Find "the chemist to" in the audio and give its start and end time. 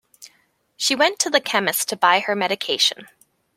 1.29-1.95